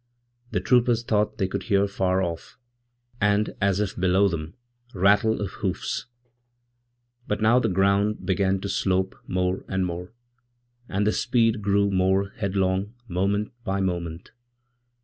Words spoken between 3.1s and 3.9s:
and as